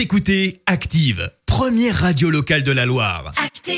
Vous 0.00 0.04
écoutez 0.04 0.62
Active, 0.64 1.30
première 1.44 1.94
radio 1.94 2.30
locale 2.30 2.62
de 2.62 2.72
la 2.72 2.86
Loire. 2.86 3.34
Active. 3.44 3.76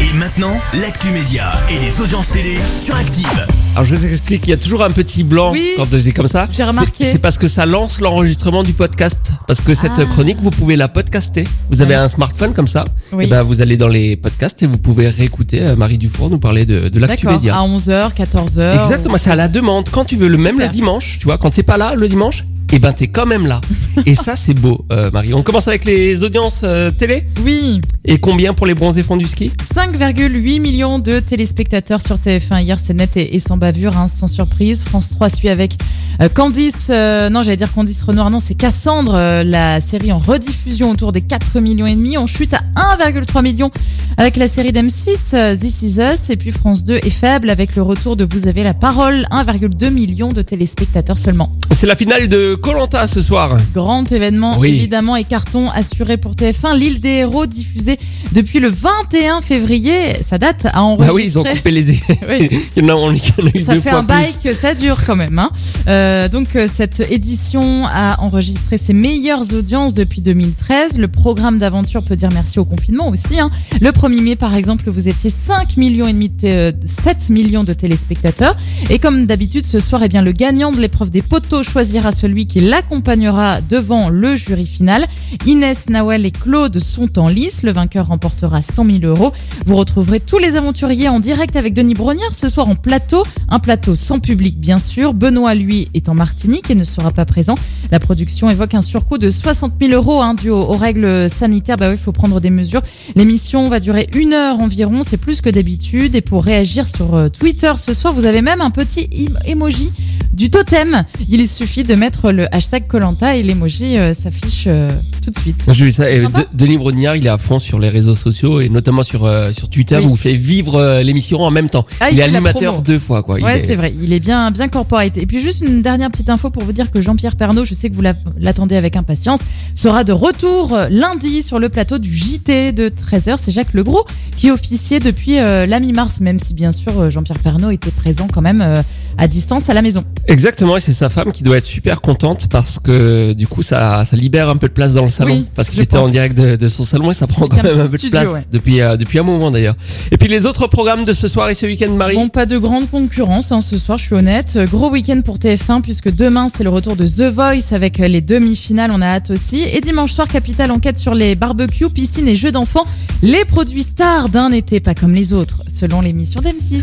Et 0.00 0.16
maintenant, 0.16 0.52
l'actu 0.80 1.08
média 1.08 1.54
et 1.68 1.76
les 1.80 2.00
audiences 2.00 2.28
télé 2.30 2.54
sur 2.80 2.94
Active. 2.94 3.26
Alors 3.74 3.84
je 3.84 3.96
vous 3.96 4.06
explique, 4.06 4.46
il 4.46 4.50
y 4.50 4.52
a 4.52 4.56
toujours 4.56 4.84
un 4.84 4.92
petit 4.92 5.24
blanc 5.24 5.50
Oui, 5.50 5.72
quand 5.76 5.88
je 5.90 5.96
dis 5.98 6.12
comme 6.12 6.28
ça. 6.28 6.46
j'ai 6.52 6.62
remarqué. 6.62 7.02
C'est- 7.02 7.12
C'est 7.14 7.18
parce 7.18 7.36
que 7.36 7.48
ça 7.48 7.66
lance 7.66 8.00
l'enregistrement 8.00 8.62
du 8.62 8.72
podcast. 8.72 9.32
Parce 9.48 9.60
que 9.60 9.74
cette 9.74 9.98
Ah. 9.98 10.04
chronique, 10.04 10.38
vous 10.38 10.50
pouvez 10.52 10.76
la 10.76 10.86
podcaster. 10.86 11.48
Vous 11.68 11.80
avez 11.82 11.96
Ouais. 11.96 12.02
un 12.02 12.06
smartphone 12.06 12.54
comme 12.54 12.68
ça. 12.68 12.84
Oui. 13.10 13.24
Et 13.24 13.26
ben 13.26 13.42
vous 13.42 13.62
allez 13.62 13.76
dans 13.76 13.88
les 13.88 14.14
podcasts 14.16 14.62
et 14.62 14.68
vous 14.68 14.78
pouvez 14.78 15.08
réécouter 15.08 15.62
euh, 15.62 15.74
Marie 15.74 15.98
Dufour 15.98 16.30
nous 16.30 16.38
parler 16.38 16.64
de, 16.64 16.88
de 16.88 16.98
l'actu 17.00 17.26
D'accord, 17.26 17.40
média. 17.40 17.56
à 17.56 17.62
11h, 17.62 18.14
14h. 18.14 18.78
Exactement, 18.78 19.18
c'est 19.18 19.30
à 19.32 19.36
la 19.36 19.48
demande. 19.48 19.88
Quand 19.90 20.04
tu 20.04 20.14
veux, 20.14 20.28
le 20.28 20.38
même 20.38 20.52
Super. 20.54 20.68
le 20.68 20.72
dimanche, 20.72 21.18
tu 21.18 21.24
vois, 21.24 21.38
quand 21.38 21.50
t'es 21.50 21.64
pas 21.64 21.76
là 21.76 21.96
le 21.96 22.06
dimanche, 22.08 22.44
et 22.72 22.78
ben 22.78 22.92
t'es 22.92 23.08
quand 23.08 23.26
même 23.26 23.46
là. 23.46 23.60
et 24.06 24.14
ça 24.14 24.36
c'est 24.36 24.54
beau, 24.54 24.84
euh, 24.92 25.10
Marie. 25.10 25.34
On 25.34 25.42
commence 25.42 25.68
avec 25.68 25.84
les 25.84 26.22
audiences 26.22 26.62
euh, 26.64 26.90
télé. 26.90 27.24
Oui, 27.44 27.80
Et 28.04 28.18
combien 28.18 28.52
pour 28.52 28.66
les 28.66 28.74
bronzés 28.74 29.02
fonds 29.02 29.16
du 29.16 29.26
ski? 29.26 29.50
5,8 29.64 30.60
millions 30.60 30.98
de 30.98 31.20
téléspectateurs 31.20 32.00
sur 32.00 32.16
TF1 32.16 32.62
hier, 32.62 32.78
c'est 32.78 32.94
net 32.94 33.16
et, 33.16 33.34
et 33.34 33.38
sans 33.38 33.56
bavure, 33.56 33.96
hein, 33.96 34.08
sans 34.08 34.28
surprise. 34.28 34.82
France 34.84 35.10
3 35.10 35.28
suit 35.30 35.48
avec 35.48 35.74
euh, 36.20 36.28
Candice, 36.28 36.88
non 36.90 37.42
j'allais 37.42 37.56
dire 37.56 37.72
Candice 37.72 38.02
Renoir, 38.02 38.30
non 38.30 38.40
c'est 38.40 38.54
Cassandre, 38.54 39.12
la 39.44 39.80
série 39.80 40.12
en 40.12 40.18
rediffusion 40.18 40.90
autour 40.90 41.12
des 41.12 41.22
4 41.22 41.60
millions 41.60 41.86
et 41.86 41.94
demi. 41.94 42.18
On 42.18 42.26
chute 42.26 42.54
à 42.54 42.62
1,3 42.96 43.42
million 43.42 43.70
avec 44.16 44.36
la 44.36 44.46
série 44.48 44.70
d'M6, 44.72 45.34
euh, 45.34 45.56
This 45.56 45.82
Is 45.82 45.98
Us, 46.00 46.30
et 46.30 46.36
puis 46.36 46.52
France 46.52 46.84
2 46.84 46.96
est 46.96 47.10
faible 47.10 47.48
avec 47.48 47.74
le 47.74 47.82
retour 47.82 48.16
de 48.16 48.24
Vous 48.24 48.48
avez 48.48 48.62
la 48.62 48.74
parole, 48.74 49.26
1,2 49.30 49.88
million 49.90 50.32
de 50.32 50.42
téléspectateurs 50.42 51.18
seulement. 51.18 51.52
C'est 51.70 51.86
la 51.86 51.96
finale 51.96 52.28
de 52.28 52.54
Colanta 52.62 53.06
ce 53.06 53.20
soir. 53.22 53.56
Grand 53.74 54.10
événement, 54.12 54.58
Oui. 54.58 54.68
évidemment, 54.68 55.16
et 55.16 55.24
carton 55.24 55.70
assuré 55.70 56.16
pour 56.18 56.32
TF1. 56.34 56.76
L'île 56.76 57.00
des 57.00 57.08
héros 57.08 57.46
diffusée 57.46 57.98
depuis 58.32 58.60
le 58.60 58.68
21 58.68 59.40
février. 59.40 60.16
Ça 60.26 60.36
date 60.38 60.66
à 60.72 60.82
enregistrer. 60.82 61.06
Bah 61.08 61.14
oui, 61.14 61.22
ils 61.26 61.38
ont 61.38 61.44
coupé 61.44 61.70
les. 61.70 61.90
Oui. 62.28 62.48
il 62.76 62.82
y 62.82 62.86
en 62.86 62.88
a, 62.90 62.94
on- 62.94 63.12
il 63.12 63.18
y 63.18 63.32
en 63.42 63.46
a 63.46 63.50
eu 63.54 63.64
Ça 63.64 63.74
deux 63.74 63.80
fait 63.80 63.90
fois 63.90 63.98
un 64.00 64.02
bail 64.02 64.26
que 64.44 64.52
ça 64.52 64.74
dure 64.74 64.98
quand 65.06 65.16
même. 65.16 65.38
Hein. 65.38 65.50
Euh, 65.88 66.28
donc 66.28 66.54
euh, 66.54 66.66
cette 66.72 67.00
édition 67.10 67.86
a 67.86 68.20
enregistré 68.20 68.76
ses 68.76 68.92
meilleures 68.92 69.52
audiences 69.54 69.94
depuis 69.94 70.20
2013. 70.20 70.98
Le 70.98 71.08
programme 71.08 71.58
d'aventure 71.58 72.02
peut 72.04 72.16
dire 72.16 72.30
merci 72.32 72.58
au 72.58 72.64
confinement 72.64 73.08
aussi. 73.08 73.40
Hein. 73.40 73.50
Le 73.80 73.90
1er 73.90 74.20
mai 74.22 74.36
par 74.36 74.54
exemple, 74.54 74.90
vous 74.90 75.08
étiez 75.08 75.30
5 75.30 75.76
millions 75.76 76.06
et 76.06 76.12
demi, 76.12 76.28
de 76.28 76.34
té- 76.36 76.52
euh, 76.52 76.72
7 76.84 77.30
millions 77.30 77.64
de 77.64 77.72
téléspectateurs. 77.72 78.56
Et 78.90 78.98
comme 78.98 79.26
d'habitude 79.26 79.64
ce 79.64 79.80
soir, 79.80 80.02
eh 80.04 80.08
bien 80.08 80.22
le 80.22 80.32
gagnant 80.32 80.72
de 80.72 80.78
l'épreuve 80.80 81.10
des 81.10 81.22
poteaux 81.22 81.62
choisira 81.62 82.12
celui 82.12 82.46
qui 82.50 82.60
l'accompagnera 82.60 83.60
devant 83.60 84.08
le 84.08 84.34
jury 84.34 84.66
final. 84.66 85.06
Inès, 85.46 85.88
Nawel 85.88 86.26
et 86.26 86.32
Claude 86.32 86.80
sont 86.80 87.16
en 87.20 87.28
lice. 87.28 87.62
Le 87.62 87.70
vainqueur 87.70 88.08
remportera 88.08 88.60
100 88.60 88.84
000 88.86 88.98
euros. 89.04 89.32
Vous 89.66 89.76
retrouverez 89.76 90.18
tous 90.18 90.38
les 90.38 90.56
aventuriers 90.56 91.08
en 91.08 91.20
direct 91.20 91.54
avec 91.54 91.74
Denis 91.74 91.94
Brognard 91.94 92.34
ce 92.34 92.48
soir 92.48 92.68
en 92.68 92.74
plateau. 92.74 93.22
Un 93.48 93.60
plateau 93.60 93.94
sans 93.94 94.18
public, 94.18 94.58
bien 94.58 94.80
sûr. 94.80 95.14
Benoît, 95.14 95.54
lui, 95.54 95.88
est 95.94 96.08
en 96.08 96.14
Martinique 96.14 96.70
et 96.70 96.74
ne 96.74 96.82
sera 96.82 97.12
pas 97.12 97.24
présent. 97.24 97.54
La 97.92 98.00
production 98.00 98.50
évoque 98.50 98.74
un 98.74 98.82
surcoût 98.82 99.18
de 99.18 99.30
60 99.30 99.74
000 99.80 99.92
euros 99.92 100.20
hein, 100.20 100.34
dû 100.34 100.50
aux, 100.50 100.76
règles 100.76 101.30
sanitaires. 101.30 101.76
Bah 101.76 101.88
oui, 101.88 101.94
il 101.94 102.02
faut 102.02 102.10
prendre 102.10 102.40
des 102.40 102.50
mesures. 102.50 102.82
L'émission 103.14 103.68
va 103.68 103.78
durer 103.78 104.08
une 104.12 104.32
heure 104.32 104.58
environ. 104.58 105.02
C'est 105.04 105.18
plus 105.18 105.40
que 105.40 105.50
d'habitude. 105.50 106.16
Et 106.16 106.20
pour 106.20 106.44
réagir 106.44 106.88
sur 106.88 107.14
euh, 107.14 107.28
Twitter 107.28 107.72
ce 107.76 107.92
soir, 107.92 108.12
vous 108.12 108.26
avez 108.26 108.42
même 108.42 108.60
un 108.60 108.70
petit 108.70 109.08
emoji 109.46 109.92
du 110.40 110.48
totem. 110.50 111.04
Il 111.28 111.46
suffit 111.46 111.84
de 111.84 111.94
mettre 111.94 112.32
le 112.32 112.52
hashtag 112.54 112.86
Colanta 112.86 113.36
et 113.36 113.42
l'emoji 113.42 113.98
euh, 113.98 114.14
s'affiche 114.14 114.64
euh, 114.66 114.90
tout 115.22 115.30
de 115.30 115.38
suite. 115.38 115.62
J'ai 115.70 115.84
vu 115.84 115.90
ça. 115.92 116.10
Et 116.10 116.22
Sympa. 116.22 116.40
De- 116.40 116.46
Denis 116.54 116.78
Brognard, 116.78 117.14
il 117.16 117.26
est 117.26 117.28
à 117.30 117.36
fond 117.36 117.58
sur 117.58 117.78
les 117.78 117.90
réseaux 117.90 118.14
sociaux 118.14 118.60
et 118.62 118.70
notamment 118.70 119.02
sur 119.02 119.26
euh, 119.26 119.52
sur 119.52 119.68
Twitter 119.68 119.98
Oui. 119.98 120.06
où 120.06 120.10
il 120.12 120.16
fait 120.16 120.32
vivre 120.32 121.02
l'émission 121.02 121.40
en 121.42 121.50
même 121.50 121.68
temps. 121.68 121.84
Ah, 122.00 122.08
il, 122.10 122.16
il 122.16 122.20
est 122.20 122.22
animateur 122.22 122.80
deux 122.80 122.98
fois 122.98 123.22
quoi. 123.22 123.38
Ouais, 123.38 123.60
est- 123.60 123.64
c'est 123.66 123.76
vrai. 123.76 123.92
Il 124.02 124.14
est 124.14 124.20
bien, 124.20 124.50
bien 124.50 124.68
corporate. 124.68 125.18
Et 125.18 125.26
puis 125.26 125.40
juste 125.40 125.60
une 125.62 125.82
dernière 125.82 126.10
petite 126.10 126.30
info 126.30 126.48
pour 126.48 126.62
vous 126.64 126.72
dire 126.72 126.90
que 126.90 127.02
Jean-Pierre 127.02 127.36
Pernaud, 127.36 127.66
je 127.66 127.74
sais 127.74 127.90
que 127.90 127.94
vous 127.94 128.00
la- 128.00 128.14
l'attendez 128.38 128.76
avec 128.76 128.96
impatience, 128.96 129.40
sera 129.80 130.04
de 130.04 130.12
retour 130.12 130.74
euh, 130.74 130.88
lundi 130.90 131.42
sur 131.42 131.58
le 131.58 131.70
plateau 131.70 131.98
du 131.98 132.14
JT 132.14 132.72
de 132.72 132.90
13h. 132.90 133.36
C'est 133.40 133.50
Jacques 133.50 133.72
Legros 133.72 134.04
qui 134.36 134.50
officiait 134.50 135.00
depuis 135.00 135.38
euh, 135.38 135.64
la 135.66 135.80
mi-mars, 135.80 136.20
même 136.20 136.38
si 136.38 136.52
bien 136.52 136.70
sûr 136.70 137.00
euh, 137.00 137.10
Jean-Pierre 137.10 137.38
Pernaud 137.38 137.70
était 137.70 137.90
présent 137.90 138.26
quand 138.30 138.42
même 138.42 138.60
euh, 138.60 138.82
à 139.18 139.28
distance 139.28 139.68
à 139.70 139.74
la 139.74 139.82
maison. 139.82 140.04
Exactement. 140.26 140.76
Et 140.76 140.80
c'est 140.80 140.92
sa 140.92 141.08
femme 141.08 141.32
qui 141.32 141.42
doit 141.42 141.58
être 141.58 141.64
super 141.64 142.00
contente 142.00 142.48
parce 142.48 142.78
que 142.78 143.32
du 143.34 143.46
coup 143.46 143.62
ça 143.62 144.04
ça 144.04 144.16
libère 144.16 144.48
un 144.48 144.56
peu 144.56 144.68
de 144.68 144.72
place 144.72 144.94
dans 144.94 145.04
le 145.04 145.10
salon 145.10 145.34
Oui, 145.34 145.46
parce 145.54 145.68
qu'il 145.70 145.80
était 145.80 145.96
en 145.96 146.08
direct 146.08 146.36
de, 146.36 146.56
de 146.56 146.68
son 146.68 146.84
salon 146.84 147.10
et 147.10 147.14
ça 147.14 147.26
prend 147.26 147.46
quand 147.48 147.58
un 147.58 147.62
même 147.62 147.78
un 147.78 147.88
peu 147.88 147.98
studio, 147.98 148.18
de 148.18 148.24
place 148.24 148.28
ouais. 148.34 148.44
depuis 148.52 148.80
euh, 148.80 148.96
depuis 148.96 149.18
un 149.18 149.22
moment 149.22 149.50
d'ailleurs. 149.50 149.76
Et 150.10 150.16
puis 150.16 150.28
les 150.28 150.46
autres 150.46 150.66
programmes 150.66 151.04
de 151.04 151.12
ce 151.12 151.28
soir 151.28 151.50
et 151.50 151.54
ce 151.54 151.66
week-end, 151.66 151.92
Marie. 151.92 152.14
Bon, 152.14 152.28
pas 152.28 152.46
de 152.46 152.56
grande 152.58 152.88
concurrence 152.90 153.52
hein, 153.52 153.60
ce 153.60 153.78
soir, 153.78 153.98
je 153.98 154.04
suis 154.04 154.14
honnête. 154.14 154.58
Gros 154.70 154.90
week-end 154.90 155.20
pour 155.22 155.38
TF1 155.38 155.82
puisque 155.82 156.10
demain 156.10 156.48
c'est 156.54 156.64
le 156.64 156.70
retour 156.70 156.96
de 156.96 157.06
The 157.06 157.32
Voice 157.34 157.72
avec 157.72 157.98
les 157.98 158.20
demi-finales, 158.20 158.90
on 158.90 159.02
a 159.02 159.06
hâte 159.06 159.30
aussi. 159.30 159.64
Et 159.72 159.80
dimanche 159.80 160.12
soir, 160.12 160.26
Capital 160.26 160.72
enquête 160.72 160.98
sur 160.98 161.14
les 161.14 161.36
barbecues, 161.36 161.90
piscines 161.90 162.26
et 162.26 162.34
jeux 162.34 162.50
d'enfants. 162.50 162.86
Les 163.22 163.44
produits 163.44 163.84
stars 163.84 164.28
d'un 164.28 164.50
été 164.50 164.80
pas 164.80 164.94
comme 164.94 165.14
les 165.14 165.32
autres, 165.32 165.62
selon 165.72 166.00
l'émission 166.00 166.40
d'M6. 166.40 166.82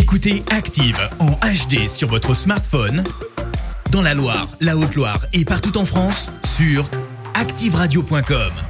Écoutez 0.00 0.42
Active 0.50 0.98
en 1.18 1.32
HD 1.32 1.86
sur 1.88 2.08
votre 2.08 2.34
smartphone, 2.34 3.04
dans 3.90 4.02
la 4.02 4.14
Loire, 4.14 4.48
la 4.60 4.76
Haute-Loire 4.76 5.26
et 5.32 5.44
partout 5.44 5.76
en 5.76 5.84
France, 5.84 6.32
sur 6.56 6.88
activeradio.com. 7.34 8.69